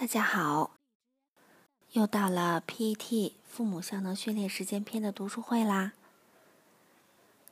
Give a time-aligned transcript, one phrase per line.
[0.00, 0.76] 大家好，
[1.90, 5.92] 又到了 PET 父母效能训练实践篇的读书会啦。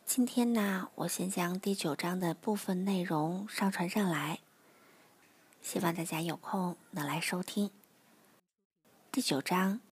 [0.06, 4.38] 今天呢，我先将第九章的部分内容上传上来，
[5.60, 7.70] 希望大家有空能来收听。
[9.12, 9.82] 第九章：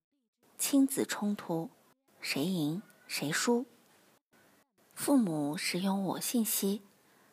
[0.56, 1.68] 亲子冲突，
[2.22, 3.66] 谁赢谁输？
[4.94, 6.80] 父母使用我信息，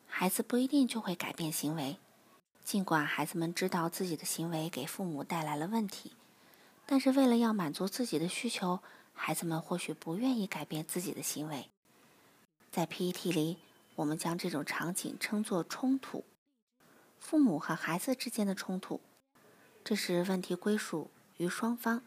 [0.05, 1.97] 孩子不一定就会改变行为。
[2.63, 6.13] 尽管孩子们知道自己的行为给父母带来了问题，
[6.85, 8.79] 但是为了要满足自己的需求，
[9.13, 11.69] 孩子们或许不愿意改变自己的行为。
[12.71, 13.57] 在 PET 里，
[13.95, 16.23] 我们将这种场景称作冲突，
[17.19, 19.01] 父母和孩子之间的冲突。
[19.83, 22.01] 这是问题归属于双方，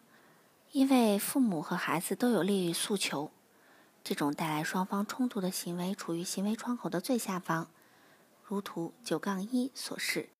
[0.73, 3.30] 因为父母和孩子都有利益诉求。
[4.02, 7.69] 这种带来双方冲突的行为处于行为窗口的最下方，
[8.43, 10.30] 如图九杠一所示。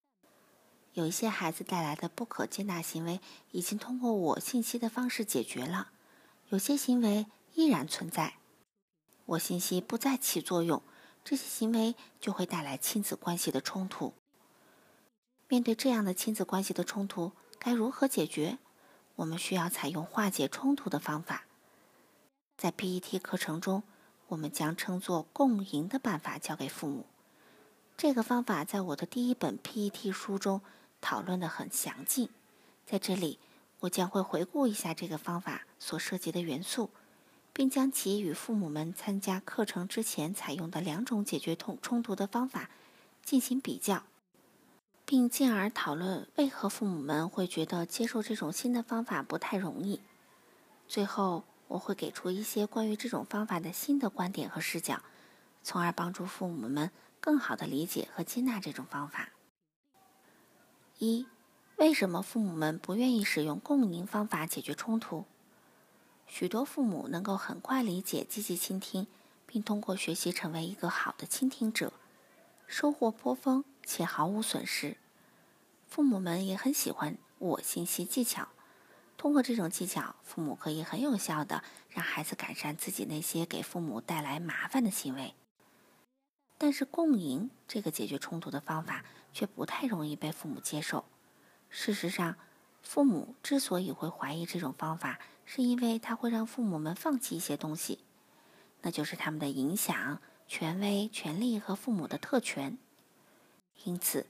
[0.97, 5.91] 有一些孩子带来的不可接纳行为已经通过我信息的方式解决了，
[6.49, 8.37] 有些行为依然存在。
[9.27, 10.83] 我信息不再起作用，
[11.23, 14.15] 这些行为就会带来亲子关系的冲突。
[15.49, 18.57] 面对这样的亲子关系的冲突，该如何解决？
[19.17, 21.45] 我们需要采用化解冲突的方法。
[22.57, 23.83] 在 PET 课程中，
[24.29, 27.05] 我们将称作共赢的办法教给父母。
[27.99, 30.63] 这个方法在我的第一本 PET 书中。
[31.07, 32.29] 讨论的很详尽，
[32.85, 33.39] 在这里
[33.79, 36.91] 我将会回顾一下这个方法所涉及的元素，
[37.53, 42.71] 并将其与父母们参加课程之前采用的两种解决冲冲突的方法
[43.23, 44.03] 进行比较，
[45.05, 50.01] 并进而讨论为何父母们会觉得接受这种新的方法不太容易。
[50.89, 55.01] 最后，我会给出一些关于这种方法的新的观点和视角，
[55.63, 59.29] 从而帮助父母们更好地理解和接纳这种方法。
[60.99, 61.27] 一，
[61.77, 65.27] 为什么父母们不愿意使用共赢方法解决冲突？
[66.27, 69.07] 许多父母能够很快理解积极倾听，
[69.47, 71.93] 并通过学习成为一个好的倾听者，
[72.67, 74.97] 收获颇丰且毫无损失。
[75.87, 78.49] 父母们也很喜欢我信息技巧，
[79.19, 85.35] 通过这种技巧，父母可以很有效的让孩子改善自己那些给父母带来麻烦的行为。
[86.59, 91.05] 但是共赢这个解决冲突的方法却不太容易被父母接受。
[91.69, 92.37] 事实上，
[92.83, 97.99] 父母之所以会怀疑这种方法，是因为它会让父母们放弃一些东西，
[98.83, 102.79] 那就是他们的影响、权威、权利和父母的特权。
[103.85, 104.27] 因此，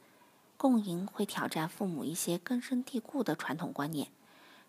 [0.56, 4.08] 共赢会挑战父母一些根深蒂固的传统观念。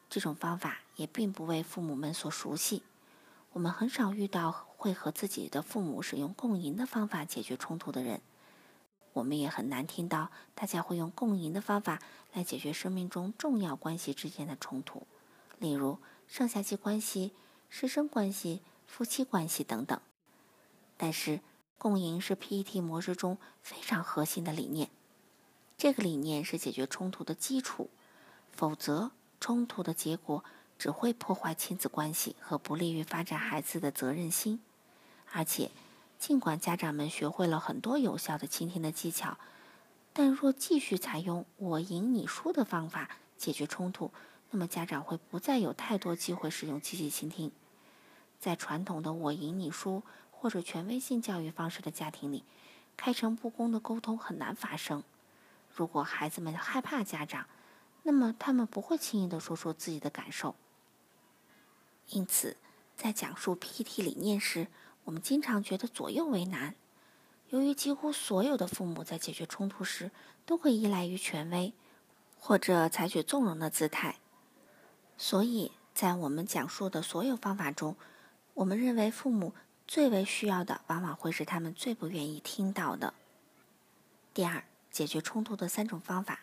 [0.10, 2.84] 这种方法也并不为父母们所熟悉。
[3.58, 8.22] 我们很少遇到会和自己的父母使用共赢的方法解决冲突的人，
[9.14, 12.00] 我们也很难听到大家会用共赢的方法
[12.34, 15.08] 来解决生命中重要关系之间的冲突，
[15.58, 15.98] 例如
[16.28, 17.32] 上下级关系、
[17.68, 20.00] 师生关系、夫妻关系等等。
[20.96, 21.40] 但是，
[21.80, 24.92] 共赢是 PET 模式中非常核心的理念，
[25.80, 27.90] 这个理念是解决冲突的基础，
[28.52, 30.46] 否则冲突的结果。
[30.78, 34.62] 只会破坏亲子关系和不利于发展孩子的责任心，
[35.32, 35.72] 而且，
[36.20, 39.38] 尽管家长们学会了很多有效的倾听的技巧，
[40.14, 44.12] 但若继续采用“我赢你输”的方法解决冲突，
[44.52, 47.52] 那么家长会不再有太多机会使用积极倾听。
[48.40, 52.44] 在传统的“我赢你输”或者权威性教育方式的家庭里，
[52.96, 55.04] 开诚布公的沟通很难发生。
[55.74, 57.48] 如果孩子们害怕家长，
[58.04, 60.56] 那么他们不会轻易地说出自己的感受。
[62.10, 62.58] 因此，
[62.96, 64.68] 在讲述 PET 理念时，
[65.04, 66.76] 我们经常觉得左右为难。
[67.50, 70.12] 由于几乎所有的父母在解决冲突时
[70.46, 71.74] 都会依赖于权威，
[72.40, 74.18] 或者采取纵容的姿态，
[75.18, 77.96] 所以在我们讲述的所有方法中，
[78.54, 79.54] 我们认为父母
[79.88, 83.14] 最为需要的，往往会是他们最不愿意听到的。
[84.34, 86.40] 第二，解决冲突的三种方法，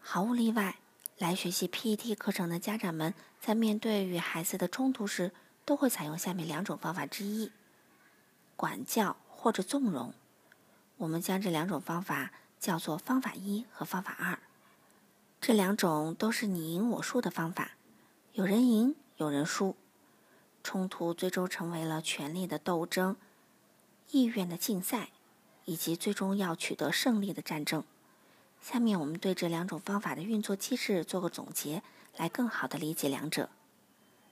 [0.00, 0.76] 毫无例外。
[1.16, 5.30] 来学习 PET 课程的家长们，在面对与孩子的冲突时，
[5.64, 7.52] 都会采用下面两种方法之一：
[8.56, 10.12] 管教或者纵容。
[10.96, 14.40] 我们将这两种方法叫做方法一和方法二。
[15.40, 17.72] 这两种都是你赢我输的方法，
[18.32, 19.76] 有人赢，有人输。
[20.64, 23.16] 冲突最终成为了权力的斗争、
[24.10, 25.10] 意愿的竞赛，
[25.64, 27.84] 以及最终要取得胜利的战争。
[28.64, 31.82] 下面我们对这两种方法的运作机制做个总结，
[32.16, 33.50] 来更好的理解两者。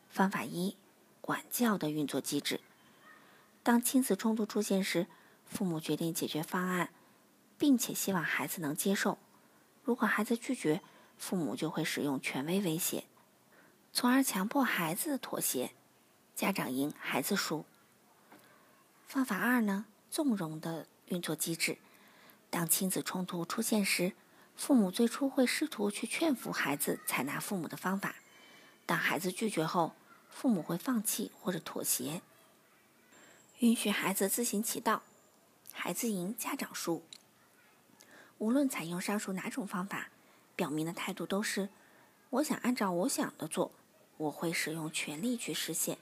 [0.08, 0.78] 方法一：
[1.20, 2.62] 管教的运作机制。
[3.62, 5.06] 当亲子冲突出现时，
[5.44, 6.88] 父母决定解决方案，
[7.58, 9.18] 并且希望孩子能接受。
[9.84, 10.80] 如果孩子拒绝，
[11.18, 13.04] 父母就会使用权威威胁，
[13.92, 15.72] 从而强迫孩子妥协，
[16.34, 17.66] 家长赢，孩子输。
[19.06, 21.76] 方法二呢，纵容的运作机制。
[22.48, 24.12] 当亲子冲突出现时，
[24.56, 28.16] 父母最初会试图去劝服孩子采纳父母的方法。
[28.86, 29.94] 当孩子拒绝后，
[30.30, 32.22] 父母会放弃或者妥协，
[33.58, 35.02] 允许孩子自行其道。
[35.72, 37.02] 孩子赢，家长输。
[38.38, 40.08] 无论采用上述哪种方法，
[40.54, 41.68] 表明的态度都是：
[42.30, 43.72] 我想按照我想的做，
[44.16, 45.98] 我会使用全力去实现，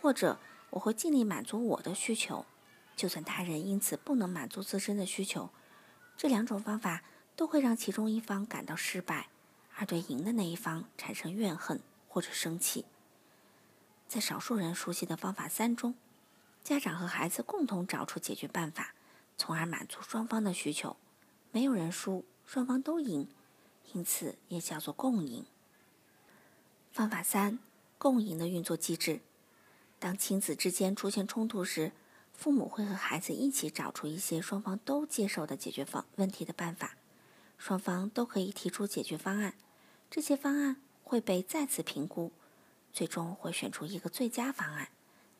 [0.00, 0.38] 或者。
[0.72, 2.44] 我会尽力满足我的需求，
[2.94, 5.48] 就算他人因此不能满足自身的需求。
[6.14, 7.02] 这两种方法
[7.38, 9.28] 都会让其中一方感到失败，
[9.76, 12.84] 而对赢的那一方产生怨恨或者生气。
[14.08, 15.94] 在少数人熟悉的方法三中，
[16.64, 18.92] 家长和孩子共同找出解决办法，
[19.36, 20.96] 从而满足双方的需求，
[21.52, 23.28] 没有人输，双方都赢，
[23.92, 25.46] 因此也叫做共赢。
[26.90, 27.60] 方法三：
[27.98, 29.20] 共赢的运作机制。
[30.00, 31.92] 当亲子之间出现冲突时，
[32.32, 36.96] 父母会和孩子一起找出一些双方都接受的解决方问题的办法，
[37.58, 39.54] 双方都可以提出解决方案，
[40.08, 42.32] 这些方案会被再次评估，
[42.92, 44.88] 最终会选出一个最佳方案，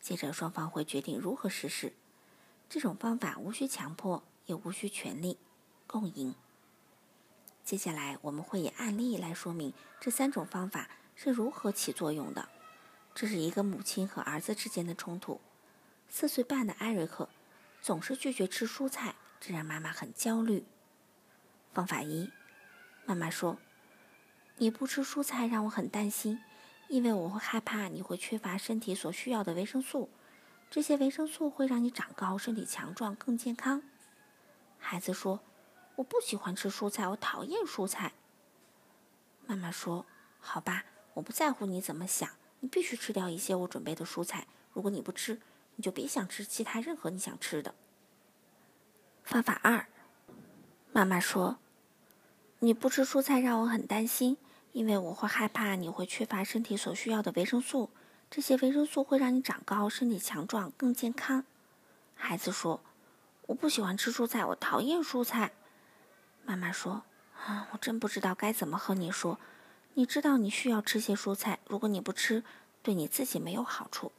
[0.00, 1.94] 接着双方会决定如何实施。
[2.68, 5.38] 这种方法无需强迫，也无需权力，
[5.86, 6.34] 共赢。
[7.64, 12.48] 接下来我们会以案例来说明这三种方法是如何起作用的。
[13.14, 15.40] 这是一个母亲和儿子之间的冲突。
[16.08, 17.28] 四岁半的艾瑞克
[17.80, 20.64] 总是拒绝吃蔬菜，这让妈妈很焦虑。
[21.78, 22.32] 方法一，
[23.06, 23.56] 妈妈说
[24.58, 26.40] ：“你不吃蔬菜让我很担心，
[26.88, 30.10] 因为我会害怕你会缺乏身体所需要的维生素。
[30.68, 33.80] 这些维生素会让你长高、身体强壮、更健康。”
[34.80, 35.38] 孩子说
[35.94, 38.12] ：“我不喜欢吃蔬菜，我讨厌蔬菜。”
[39.46, 40.04] 妈妈说
[40.40, 40.84] ：“好吧，
[41.14, 42.28] 我不在乎你怎么想。”
[42.58, 44.48] 你必须吃掉一些我准备的蔬菜。
[44.72, 45.40] 如果你不吃，
[45.76, 47.72] 你就别想吃其他任何你想吃的。
[49.22, 49.86] 方法二，
[50.90, 51.60] 妈妈说
[52.60, 54.36] ：“你不吃蔬菜让我很担心，
[54.72, 57.90] 因为我会害怕你会缺乏身体所需要的维生素。
[58.30, 61.44] 这些维生素会让你长高、身体强壮、更健康。”
[62.14, 62.80] 孩子说
[63.46, 65.52] ：“我不喜欢吃蔬菜，我讨厌蔬菜。”
[66.44, 67.02] 妈妈说
[67.46, 69.38] ：“啊，我真不知道该怎么和你说。”
[69.94, 72.44] 你知道你需要吃些蔬菜，如果你不吃，
[72.82, 74.12] 对你自己没有好处。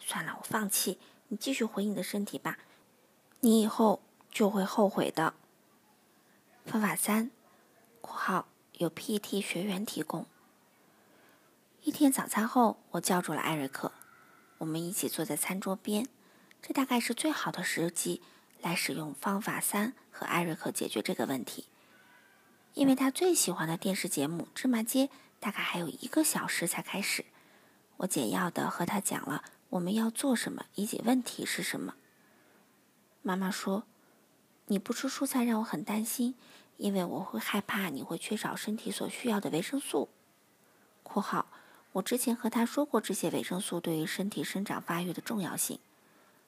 [0.00, 0.98] 算了，我放弃，
[1.28, 2.58] 你继续回你的身体吧，
[3.40, 5.34] 你以后就会后悔的。
[6.66, 7.30] 方法三
[8.04, 10.26] （括号由 PET 学员提供）。
[11.82, 13.92] 一天早餐后，我叫住了艾瑞克，
[14.58, 16.06] 我们一起坐在餐桌边。
[16.60, 18.20] 这大概是最好的时机
[18.60, 21.66] 来使用方法三和艾瑞克解决这个问题。
[22.74, 25.06] 因为他最喜欢的电视节目《芝麻街》
[25.40, 27.24] 大概还有一个小时才开始，
[27.98, 31.94] 我简要的和他讲了我们要做什么以及问题是什么。
[33.22, 33.84] 妈妈说
[34.68, 36.34] ：“你不吃蔬菜让我很担心，
[36.76, 40.08] 因为我会害怕你会缺少身体所需要的维生素。
[41.02, 41.46] ”（括号
[41.92, 45.78] 我之前和他说过这些维生素对于身体生长发育的重要性。）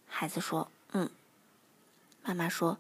[0.07, 1.11] 孩子说：“嗯。”
[2.23, 2.79] 妈妈说。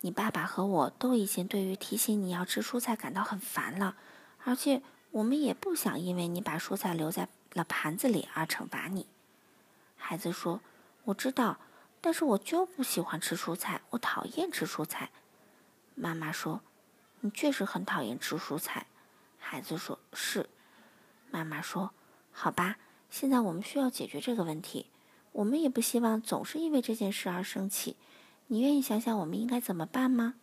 [0.00, 3.96] 你爸爸和我都已经对于提醒你要吃蔬菜感到很烦了，
[4.44, 4.82] 而且
[5.12, 9.06] 我们也不想因为你把蔬菜留在了盘子里而惩罚你。
[9.96, 10.60] 孩子说
[11.04, 11.56] ：“我知道，
[12.02, 15.08] 但是我就不喜欢吃蔬菜，我讨厌吃蔬菜。”
[15.96, 16.60] 妈妈说
[17.24, 18.86] ：“你确实很讨厌吃蔬菜。”
[19.40, 20.50] 孩子说：“是。”
[21.32, 21.94] 妈妈说
[22.30, 22.76] ：“好吧，
[23.08, 24.90] 现在我们需要解决这个问题。
[25.32, 27.96] 我们也不希望总是因为这件事而生气。”
[28.48, 30.34] 你愿意想想我们应该怎么办吗？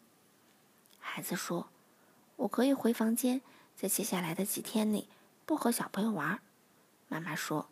[0.97, 1.69] 孩子说
[2.35, 3.41] ：“我可以回房间，
[3.75, 5.07] 在接下来的几天里
[5.45, 6.41] 不和小朋友玩。”
[7.07, 7.69] 妈妈说：“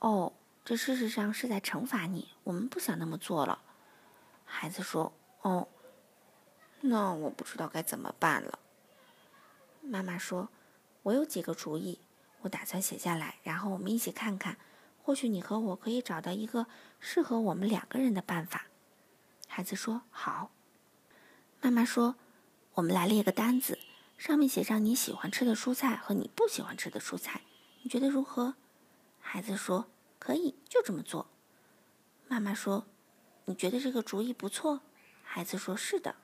[0.00, 0.32] 哦，
[0.64, 2.28] 这事实上是在惩罚你。
[2.44, 3.60] 我们不想那么做了。”
[4.46, 5.68] 孩子说：“哦，
[6.88, 8.58] 那我不知道该怎么办了。”
[9.82, 10.48] 妈妈说
[11.04, 12.00] ：“我有几个主意，
[12.40, 14.58] 我打算写下来，然后我们一起看看，
[15.02, 16.66] 或许你和我可以找到一个
[16.98, 18.66] 适合我们两个人的办法。”
[19.46, 20.50] 孩子说：“好。”
[21.62, 22.16] 妈妈说
[22.74, 23.78] ：“我们来列个单子，
[24.18, 27.42] 上面写上你喜欢吃的蔬菜和你不喜欢吃的蔬菜，
[27.82, 28.56] 你觉得如何？”
[29.20, 29.86] 孩子说
[30.18, 31.28] ：“可以，就这么做。”
[32.28, 32.86] 妈妈说
[33.46, 34.80] ：“你觉得这个主意不错？”
[35.22, 36.16] 孩子说：“是的。”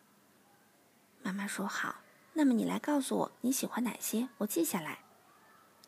[1.22, 1.96] 妈妈说：“好，
[2.32, 4.98] 那么你来告诉我你喜欢哪些，我记下来。”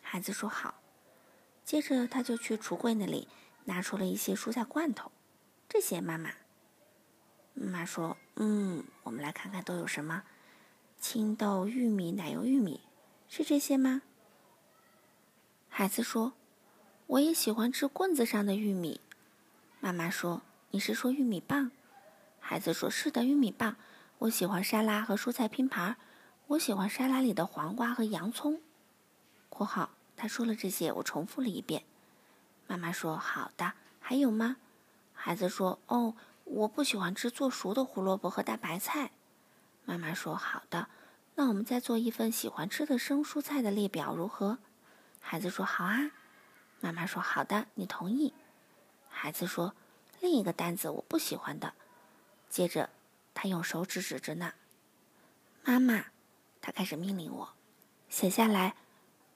[0.01, 0.75] 孩子说：“好。”
[1.65, 3.27] 接着他就去橱柜那里
[3.65, 5.11] 拿出了一些蔬菜罐头，
[5.69, 6.31] 这些妈妈。
[7.55, 10.25] 妈妈说：“嗯，我们来看看都有什么：
[10.99, 12.81] 青豆、玉米、奶油玉米、
[13.29, 14.03] 是这些吗？
[15.69, 16.35] 孩子说
[17.09, 19.01] ：“我也喜欢吃棍子上的玉米。”
[19.81, 21.71] 妈妈说：“你是说玉米棒？”
[22.39, 23.77] 孩子说：“是的，玉米棒。
[24.25, 25.97] 我喜欢沙拉和蔬菜拼盘。
[26.47, 28.61] 我喜欢沙拉里的黄瓜和洋葱。
[29.51, 31.85] ”（括号他说了这些，我重复了一遍。）
[32.67, 34.57] 妈妈说：“好的，还有吗？”
[35.13, 36.15] 孩子说：“哦，
[36.45, 39.11] 我不喜欢吃做熟的胡萝卜和大白菜。”
[39.85, 40.89] 妈妈说：“好的，
[41.35, 44.57] 那我们再做一份喜欢吃的生蔬菜的列表，如何？”
[45.21, 46.13] 孩子说：“好啊。”
[46.81, 48.33] 妈妈说：“好的，你同意。”
[49.11, 49.75] 孩子说
[50.21, 51.75] ：“另一个单子我不喜欢的。”
[52.49, 52.89] 接着，
[53.35, 54.55] 他用手指指着那。
[55.65, 56.07] 妈妈，
[56.61, 57.55] 他开始命令我
[58.09, 58.77] 写下来：“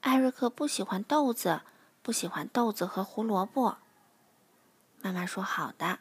[0.01, 1.61] 艾瑞克不喜欢豆子，
[2.01, 3.77] 不喜欢豆子和胡萝卜。”
[5.01, 5.99] 妈妈说：“好的。”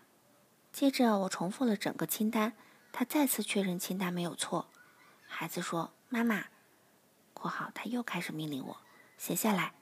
[0.72, 2.52] 接着我重复了整个清单。
[2.90, 4.68] 他再次确认清单没有错。
[5.26, 6.46] 孩子说：“妈妈。
[7.34, 8.76] ”（括号他又开始命令我
[9.16, 9.74] 写下来：“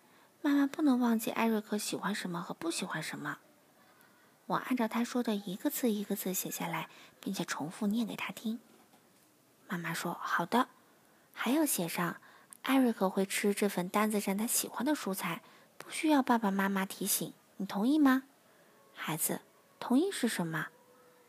[0.43, 3.39] 妈妈不能忘记艾瑞克喜欢什么和不喜欢什么。”
[4.47, 6.89] 我按照他说的一个字一个字写下来，
[7.21, 8.61] 并且重复念给他听。
[9.69, 10.69] 妈妈说：“好的。”
[11.33, 12.21] 还要写上
[12.63, 15.43] ：“艾瑞克会吃这份单子上他喜欢的蔬菜，
[15.77, 17.33] 不需要爸爸妈妈提醒。
[17.57, 18.23] 你同意吗？”
[18.95, 19.41] 孩子
[19.79, 20.69] ：“同意是什么？”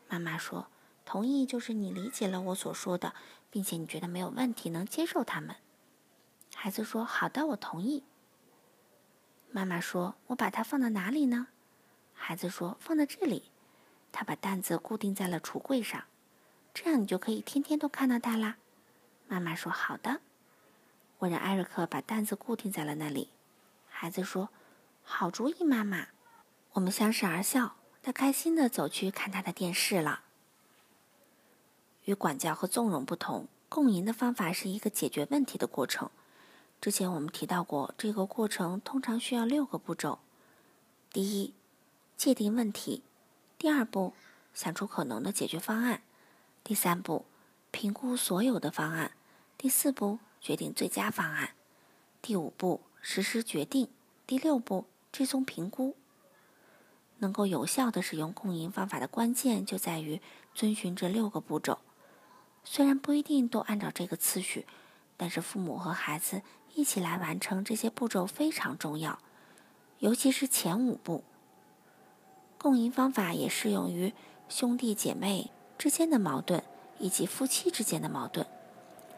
[0.08, 0.68] 妈妈说。
[1.04, 3.14] 同意就是你理解了我所说的，
[3.50, 5.56] 并且你觉得没有问题，能接受他们。
[6.54, 8.04] 孩子说：“好的，我同意。”
[9.50, 11.46] 妈妈说：“我把它放到哪里呢？”
[12.18, 13.44] 孩子说：“放在这里。”
[14.12, 16.04] 他把担子固定在了橱柜上，
[16.74, 18.56] 这样你就可以天天都看到它啦。
[19.28, 20.20] 妈妈说：“好的。”
[21.20, 23.30] 我让艾瑞克把担子固定在了那里。
[23.88, 24.50] 孩子说
[25.02, 26.08] ：“好主意，妈妈。”
[26.74, 27.76] 我们相视而笑。
[28.00, 30.22] 他开心的走去看他的电视了。
[32.04, 36.08] 与管教和纵容不同，共赢的方法是一个解决问题的过程。
[36.80, 40.20] 之前我们提到过，这个过程通常需要六个步骤：
[41.12, 41.52] 第一，
[42.18, 43.02] 界定问题；
[43.58, 44.12] 第二步，
[44.52, 46.00] 想出可能的解决方案；
[46.64, 47.24] 第三步，
[47.70, 49.12] 评估所有的方案；
[49.56, 51.50] 第四步，决定最佳方案；
[52.20, 53.86] 第五步，实施决定；
[54.26, 55.94] 第六步，追踪评估。
[57.18, 60.20] 能够有效的使用共赢方法的关键就在于
[60.56, 61.78] 遵循这六个步骤。
[62.64, 64.66] 虽然不一定都按照这个次序，
[65.16, 66.42] 但是父母和孩子
[66.74, 69.20] 一起来完成这些步骤非常重要，
[70.00, 71.22] 尤其是前五步。
[72.58, 74.12] 共赢方法也适用于
[74.48, 76.62] 兄弟姐妹之间的矛盾
[76.98, 78.46] 以及夫妻之间的矛盾。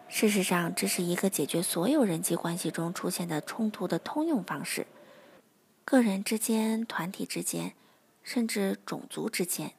[0.08, 4.86] 事实上，这是一个解决所有人际关系中出现的冲突的通用方式，
[5.84, 7.74] 个人之间、团体之间，
[8.22, 9.72] 甚至种族之间。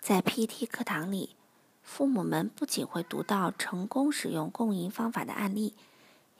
[0.00, 1.36] 在 PT 课堂里。
[1.82, 5.74] 父母们不仅会读到成功使用共赢方法的案例，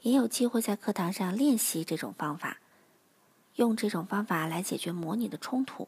[0.01, 2.60] 也有机会在课堂上练习这种方法，
[3.61, 5.87] 用这种方法来解决模拟的冲突。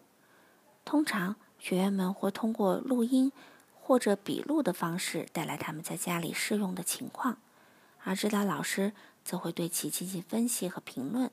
[0.85, 3.31] 通常，学员们会通过录音
[3.73, 7.37] 或者笔录的方式带来他们在家里试用的情况，
[8.03, 11.31] 而指导老师则会对其进行分析和评论。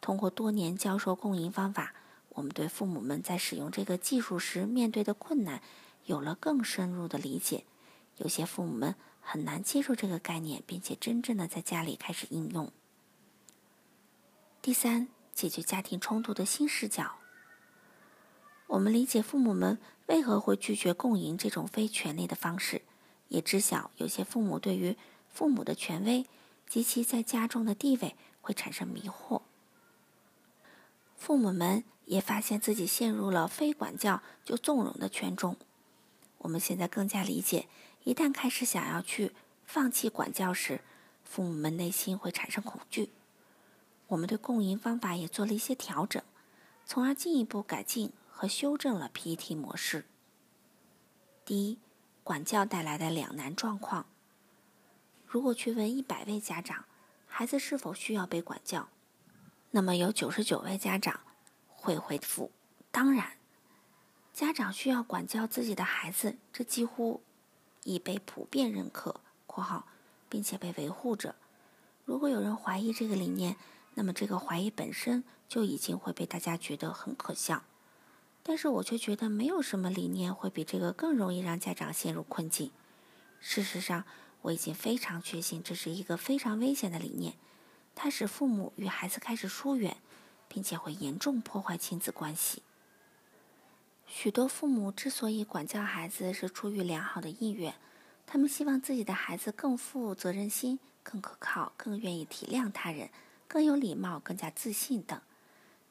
[0.00, 1.94] 通过多年教授共赢方法，
[2.30, 5.60] 我们对父母们在使用这个技术时面对的困难。
[6.04, 7.64] 有了更深入的理解，
[8.18, 12.70] 有些父母们很难接受这个概念，并且真正的在家里开始应用。
[14.62, 17.16] 第三，解决家庭冲突的新视角。
[18.68, 22.80] 我们理解父母们为何会拒绝共赢这种非权力的方式，
[23.28, 24.96] 也知晓有些父母对于
[25.28, 26.24] 父母的权威
[26.66, 29.42] 及其在家中的地位会产生迷惑。
[31.14, 35.58] 父母们也发现自己陷入了非管教就纵容的圈中。
[36.38, 37.68] 我们现在更加理解，
[38.04, 39.32] 一旦开始想要去
[39.66, 40.80] 放弃管教时，
[41.24, 43.10] 父母们内心会产生恐惧。
[44.08, 46.22] 我们对共赢方法也做了一些调整，
[46.84, 50.04] 从而进一步改进和修正了 PET 模式。
[51.44, 51.78] 第一，
[52.22, 54.06] 管教带来的两难状况。
[55.26, 56.84] 如果去问一百位家长，
[57.26, 58.88] 孩子是否需要被管教，
[59.72, 61.20] 那么有九十九位家长
[61.68, 62.52] 会回复：
[62.90, 63.32] 当然。
[64.32, 67.22] 家长需要管教自己的孩子，这几乎
[67.84, 69.86] 已被普遍认可（括号）
[70.28, 71.36] 并且被维护着。
[72.04, 73.56] 如果有人怀疑这个理念，
[73.96, 77.64] 那么这个怀疑本身就已经会被大家觉得很可笑。
[78.42, 82.70] 但是我却觉得没有什么理念会比这个更容易让家长陷入困境。
[83.40, 84.04] 事实上，
[84.42, 87.34] 我已经非常确信这是一个非常危险的理念，
[87.94, 89.96] 它使父母与孩子开始疏远，
[90.46, 92.62] 并且会严重破坏亲子关系。
[94.06, 97.74] 许多父母之所以管教孩子，是出于良好的意愿，
[98.24, 103.10] 他们希望自己的孩子更富责任心、更可靠、更愿意体谅他人、
[103.48, 105.20] 更有礼貌、更加自信等。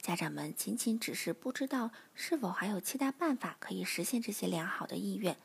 [0.00, 5.36] 家长们仅仅只是不知道是否还有其他办法可以实现这些良好的意愿，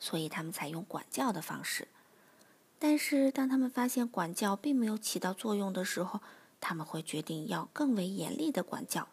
[0.00, 1.88] 所以他们采用管教的方式。
[2.80, 6.20] 但是，当他们发现管教并没有起到作用的时候，
[6.60, 9.08] 他们会决定要更为严厉的管教。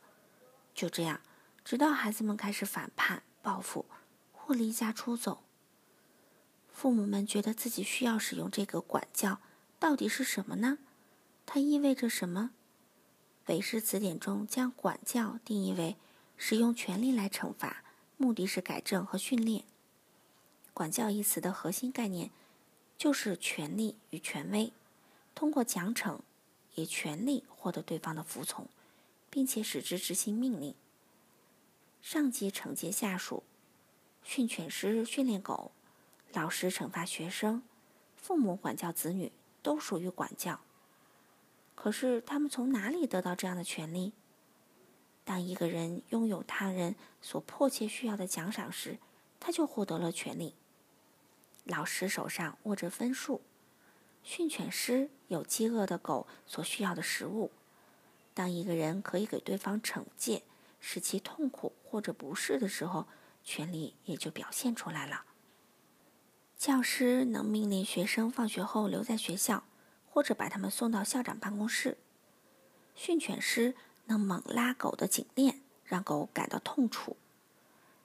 [0.74, 1.22] 就这样，
[1.64, 3.86] 直到孩子们开始反叛、报复
[4.32, 5.44] 或离家出走。
[6.72, 9.40] 父母们觉得自己需要使用这个管教，
[9.80, 10.78] 到底是什么呢？
[11.46, 12.52] 它意味着什么？
[13.48, 15.96] 韦氏词典中将管教定义为
[16.36, 17.84] 使用权力来惩罚，
[18.18, 19.64] 目的是改正和训练。
[20.74, 22.32] 管教一词的核心概念
[22.98, 24.74] 就是权力与权威，
[25.36, 26.20] 通过奖惩
[26.74, 28.68] 以权力获得对方的服从，
[29.30, 30.74] 并且使之执行命令。
[32.02, 33.44] 上级惩戒下属，
[34.24, 35.72] 训犬师训练狗，
[36.34, 37.62] 老师惩罚学生，
[38.18, 40.60] 父母管教子女，都属于管教。
[41.76, 44.14] 可是，他们从哪里得到这样的权利？
[45.24, 48.98] 当一个人拥有他人所迫切需要的奖赏时，
[49.40, 50.56] 他就获得了权利。
[51.64, 53.42] 老师手上握着分数，
[54.24, 57.52] 训犬师有饥饿的狗所需要的食物。
[58.34, 60.44] 当一个人可以给对方惩戒，
[60.80, 63.08] 使其痛苦或者不适的时候，
[63.44, 65.26] 权利也就表现出来了。
[66.58, 69.64] 教师能命令学生放学后留在学校。
[70.16, 71.98] 或者把他们送到校长办公室。
[72.96, 77.18] 训犬师能猛拉狗的颈链，让狗感到痛楚。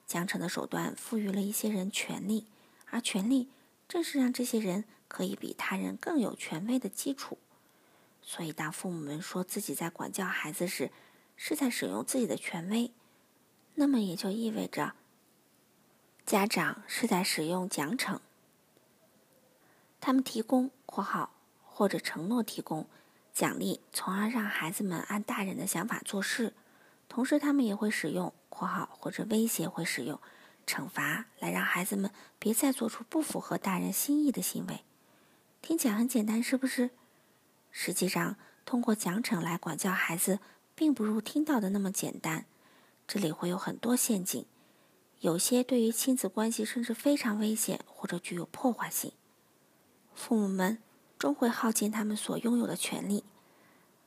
[0.09, 2.49] 奖惩的手段赋予了一些人权利，
[2.87, 3.49] 而权力
[3.89, 7.39] 正是让这些人可以比他人更有权威的基础。
[8.23, 10.91] 所以，当父母们说自己在管教孩子时，
[11.37, 12.91] 是在使用自己的权威，
[13.77, 14.95] 那么也就意味着
[16.27, 18.19] 家长是在使用奖惩。
[20.01, 21.31] 他们提供（括号）。
[21.81, 22.87] 或者承诺提供
[23.33, 26.53] 奖励，从而让孩子们按大人的想法做事。
[27.09, 30.21] 同时，他们也会使用（括号）或者威胁会使用
[30.67, 34.85] 惩罚来让孩子们别再做出不符合大人心意的行为。
[35.63, 36.91] 听起来很简单，是不是？
[37.71, 40.39] 实际上，通过奖惩来管教孩子，
[40.75, 42.45] 并不如听到的那么简单。
[43.09, 44.45] 这里会有很多陷阱，
[45.21, 49.13] 有些对于亲子关系甚至非常危险或者具有破坏性。
[50.15, 50.83] 父母们。
[51.21, 53.25] 终会耗尽他们所拥有的权利。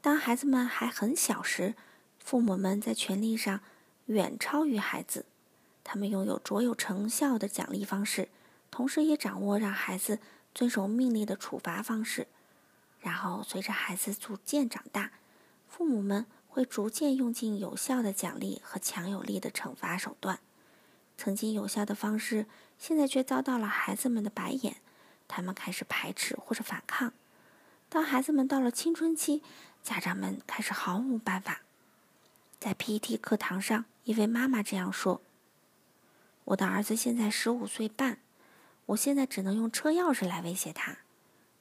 [0.02, 1.76] 当孩子们还很小时，
[2.18, 3.60] 父母们在权力上
[4.08, 5.28] 远超于孩子。
[5.84, 8.30] 他们拥有卓有成效的奖励方式，
[8.72, 10.18] 同时也掌握让孩子
[10.56, 12.26] 遵守命令的处罚方式。
[13.00, 15.12] 然后，随着孩子逐渐长大，
[15.68, 20.40] 父母们会逐渐用尽有效的奖励和强有力的惩罚手段。
[21.16, 22.48] 曾经有效的方式，
[22.80, 24.78] 现在却遭到了孩子们的白眼。
[25.36, 27.12] 他们开始排斥或者反抗。
[27.90, 29.42] 当孩子们到了青春期，
[29.82, 31.62] 家长们开始毫无办法。
[32.60, 35.22] 在 PET 课堂上，一位妈妈这样说
[36.46, 38.20] ：“我的儿子现在十五岁半，
[38.86, 40.98] 我现在只能用车钥匙来威胁他。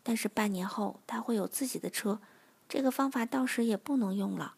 [0.03, 2.21] 但是半年后他会有自己的车，
[2.69, 4.57] 这个方法到时也不能用了。”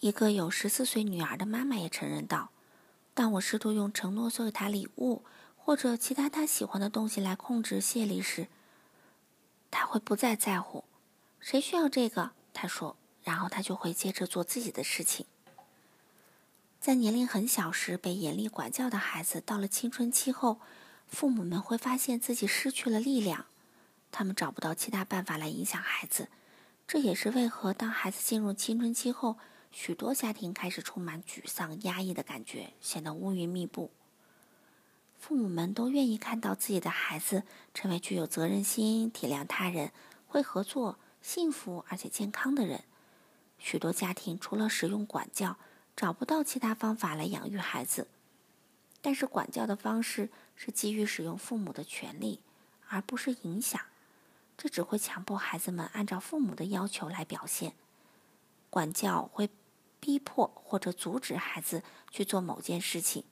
[0.00, 2.50] 一个有十四岁女儿的妈妈也承认道
[3.14, 5.24] ：“当我试图用承诺送给他礼物。”
[5.64, 8.48] 或者其他他喜欢的东西来控制谢丽时，
[9.70, 10.84] 他会不再在乎。
[11.40, 12.32] 谁需要这个？
[12.52, 15.24] 他说，然后他就会接着做自己的事情。
[16.78, 20.60] 在年龄很小时被严厉管教的孩子，到了青春期后，
[21.06, 23.46] 父母们会发现自己失去了力量，
[24.12, 26.28] 他们找不到其他办法来影响孩子。
[26.86, 29.38] 这也是为何当孩子进入青春期后，
[29.72, 33.90] 许多家庭开始充满沮丧、压抑的感觉，显得乌云密布。
[35.26, 39.90] 父母们都愿意看到自己的孩子成为具有责任心、体谅他人、
[40.26, 42.84] 会合作、幸福而且健康的人。
[43.58, 45.56] 许多家庭除了使用管教，
[45.96, 48.06] 找不到其他方法来养育孩子。
[49.00, 52.40] 但是管教的方式是基于使用父母的权利，
[52.88, 53.80] 而不是影响。
[54.58, 57.72] 这只会强迫孩子们按照父母的要求来表现。
[58.68, 59.48] 管教会
[59.98, 63.24] 逼迫或者阻止孩子去做某件事情。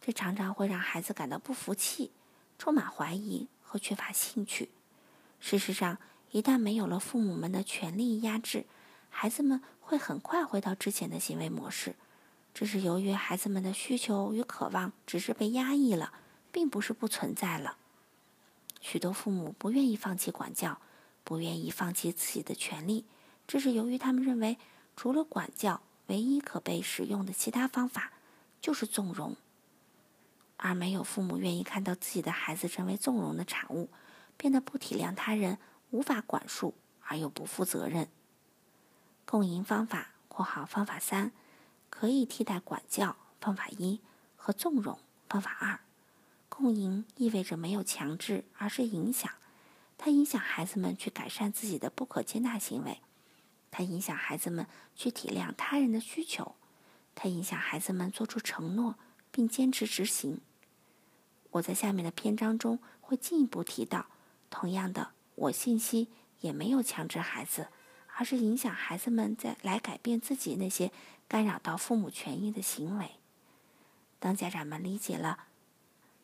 [0.00, 2.10] 这常常会让孩子感到不服气、
[2.58, 4.70] 充满怀疑和缺乏兴趣。
[5.38, 5.98] 事实上，
[6.30, 8.64] 一旦没有了父母们的权力压制，
[9.10, 11.94] 孩子们会很快回到之前的行为模式。
[12.52, 16.12] 这是由于孩子们的需求与渴望只是被压抑了，
[16.50, 17.76] 并不是不存在了。
[18.80, 20.80] 许多父母不愿意放弃管教，
[21.22, 23.04] 不愿意放弃自己的权利，
[23.46, 24.56] 这是由于他们认为，
[24.96, 28.12] 除了管教，唯一可被使用的其他方法
[28.60, 29.36] 就是纵容。
[30.62, 33.88] 而没有父母愿意看到自己的孩子成为纵容的产物，
[34.36, 35.56] 变得不体谅他人，
[35.90, 38.08] 无法管束、而又不负责任。
[39.24, 41.32] 共赢方法（括号方法三）
[41.88, 44.02] 可以替代管教（方法一）
[44.36, 44.98] 和纵容
[45.30, 45.80] （方法二）。
[46.50, 49.32] 共赢意味着没有强制，而是影响。
[49.96, 53.00] 它影响孩子们去改善自己的不可接纳行为，
[53.70, 56.54] 它影响孩子们去体谅他人的需求，
[57.14, 58.96] 它影响孩子们做出承诺
[59.30, 60.42] 并坚持执行。
[61.52, 64.06] 我在下面的篇章中会进一步提到，
[64.50, 66.08] 同样的，我信息
[66.40, 67.68] 也没有强制孩子，
[68.16, 70.92] 而是影响孩子们在来改变自己那些
[71.26, 73.12] 干扰到父母权益的行为。
[74.18, 75.46] 当家长们理解了，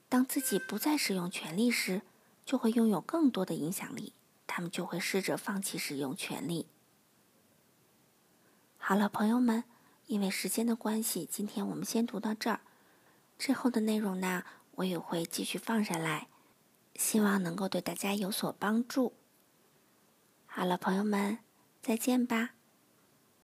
[0.09, 2.03] 当自己不再使用权力时，
[2.45, 4.13] 就会拥有更多的影响力，
[4.47, 6.67] 他们就会试着放弃使用权力。
[8.77, 9.65] 好了，朋友们，
[10.07, 12.61] 因为时间的关系，今天我们先读到这儿。
[13.37, 14.45] 之后的内容呢，
[14.77, 16.29] 我也会继续放上来，
[16.95, 19.15] 希望能够对大家有所帮助。
[20.47, 21.39] 好了，朋友们，
[21.83, 22.56] 再见吧。